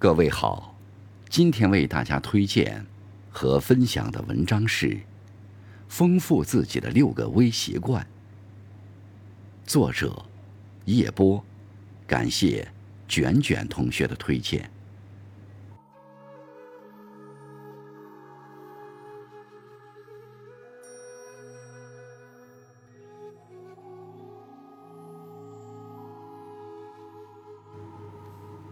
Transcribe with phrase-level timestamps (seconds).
[0.00, 0.74] 各位好，
[1.28, 2.86] 今天为大家推荐
[3.28, 4.86] 和分享的文章是
[5.88, 8.02] 《丰富自己的六个微习惯》，
[9.66, 10.24] 作者
[10.86, 11.44] 叶波，
[12.06, 12.66] 感谢
[13.06, 14.70] 卷卷同学的推荐。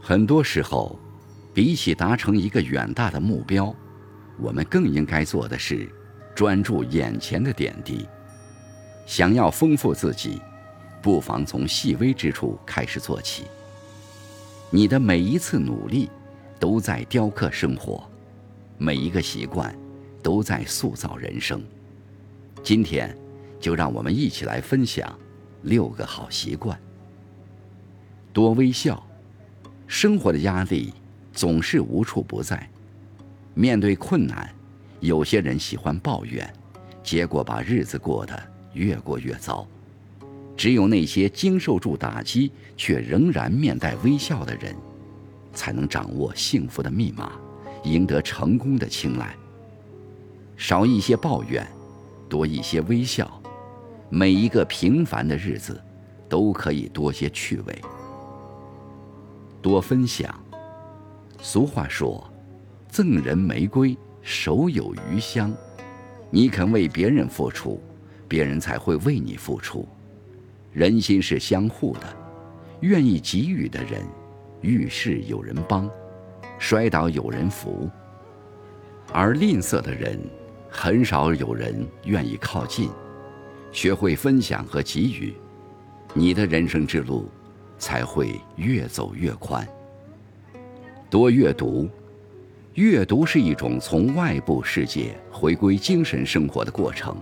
[0.00, 0.98] 很多时候。
[1.58, 3.74] 比起达成一个远大的目标，
[4.38, 5.92] 我们更应该做的是
[6.32, 8.06] 专注眼前的点滴。
[9.06, 10.40] 想要丰富自己，
[11.02, 13.46] 不妨从细微之处开始做起。
[14.70, 16.08] 你的每一次努力，
[16.60, 18.08] 都在雕刻生活；
[18.78, 19.76] 每一个习惯，
[20.22, 21.60] 都在塑造人生。
[22.62, 23.18] 今天，
[23.58, 25.12] 就让我们一起来分享
[25.62, 26.80] 六个好习惯。
[28.32, 29.04] 多微笑，
[29.88, 30.94] 生活的压力。
[31.38, 32.68] 总是无处不在。
[33.54, 34.52] 面对困难，
[34.98, 36.52] 有些人喜欢抱怨，
[37.00, 38.36] 结果把日子过得
[38.72, 39.64] 越过越糟。
[40.56, 44.74] 只有那些经受住打击却仍然面带微笑的人，
[45.52, 47.30] 才能掌握幸福的密码，
[47.84, 49.32] 赢得成功的青睐。
[50.56, 51.64] 少一些抱怨，
[52.28, 53.30] 多一些微笑，
[54.10, 55.80] 每一个平凡的日子，
[56.28, 57.80] 都可以多些趣味。
[59.62, 60.34] 多分享。
[61.40, 62.22] 俗话说
[62.88, 65.54] ：“赠人玫瑰，手有余香。”
[66.30, 67.80] 你肯为别人付出，
[68.28, 69.88] 别人才会为你付出。
[70.72, 72.00] 人心是相互的，
[72.80, 74.02] 愿意给予的人，
[74.60, 75.90] 遇事有人帮，
[76.58, 77.88] 摔倒有人扶；
[79.12, 80.20] 而吝啬的人，
[80.68, 82.90] 很少有人愿意靠近。
[83.72, 85.32] 学会分享和给予，
[86.12, 87.28] 你的人生之路
[87.78, 89.66] 才会越走越宽。
[91.10, 91.88] 多阅读，
[92.74, 97.16] 阅读是一种从外部世界回归精神生活的过程，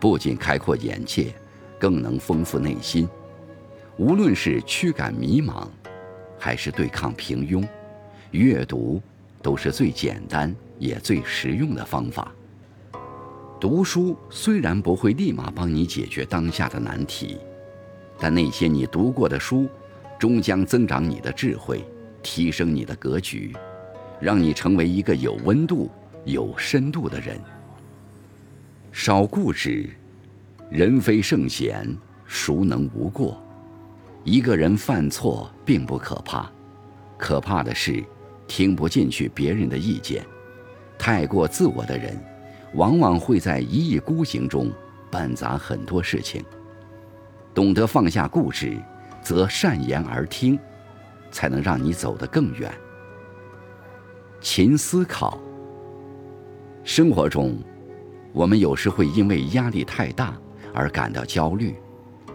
[0.00, 1.32] 不仅开阔眼界，
[1.78, 3.08] 更能丰富内心。
[3.96, 5.68] 无论是驱赶迷茫，
[6.36, 7.64] 还是对抗平庸，
[8.32, 9.00] 阅读
[9.40, 12.32] 都是最简单也最实用的方法。
[13.60, 17.38] 读书虽然不会立马帮你解决当下的难题，
[18.18, 19.68] 但那些你读过的书，
[20.18, 21.84] 终将增长你的智慧。
[22.22, 23.52] 提升你的格局，
[24.20, 25.90] 让你成为一个有温度、
[26.24, 27.38] 有深度的人。
[28.92, 29.88] 少固执，
[30.70, 31.86] 人非圣贤，
[32.26, 33.42] 孰能无过？
[34.24, 36.50] 一个人犯错并不可怕，
[37.18, 38.04] 可怕的是
[38.46, 40.24] 听不进去别人的意见。
[40.98, 42.16] 太过自我的人，
[42.74, 44.70] 往往会在一意孤行中
[45.10, 46.44] 办砸很多事情。
[47.52, 48.76] 懂得放下固执，
[49.20, 50.58] 则善言而听。
[51.32, 52.72] 才能让你走得更远。
[54.40, 55.40] 勤思考。
[56.84, 57.56] 生活中，
[58.32, 60.36] 我们有时会因为压力太大
[60.74, 61.74] 而感到焦虑，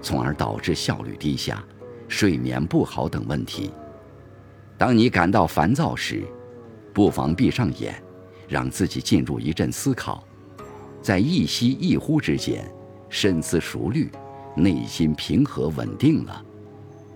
[0.01, 1.63] 从而导致效率低下、
[2.07, 3.71] 睡眠不好等问题。
[4.77, 6.23] 当你感到烦躁时，
[6.93, 8.01] 不妨闭上眼，
[8.47, 10.23] 让自己进入一阵思考，
[11.01, 12.65] 在一吸一呼之间，
[13.09, 14.09] 深思熟虑，
[14.55, 16.41] 内心平和稳定了，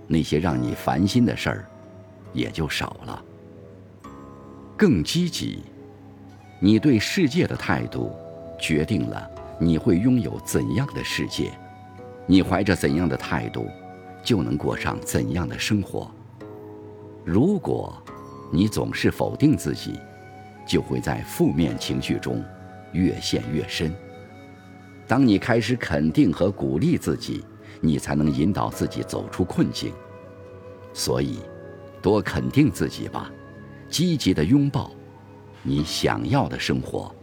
[0.05, 1.70] 那些让你烦心的事儿。
[2.33, 3.23] 也就少了。
[4.77, 5.59] 更积极，
[6.59, 8.11] 你对世界的态度，
[8.59, 11.51] 决定了你会拥有怎样的世界。
[12.25, 13.67] 你怀着怎样的态度，
[14.23, 16.09] 就能过上怎样的生活。
[17.23, 17.95] 如果
[18.51, 19.99] 你总是否定自己，
[20.65, 22.43] 就会在负面情绪中
[22.91, 23.93] 越陷越深。
[25.07, 27.43] 当你开始肯定和鼓励自己，
[27.81, 29.93] 你才能引导自己走出困境。
[30.91, 31.37] 所以。
[32.01, 33.31] 多肯定自己吧，
[33.88, 34.91] 积极的拥抱
[35.63, 37.13] 你想要的生活。